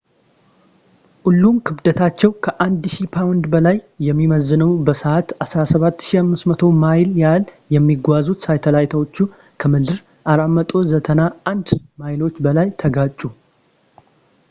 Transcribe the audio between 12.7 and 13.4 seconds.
ተጋጩ